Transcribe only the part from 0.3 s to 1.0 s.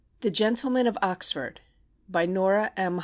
GENTLEMEN OF